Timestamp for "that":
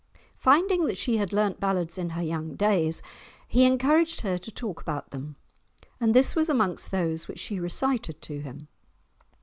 0.87-0.97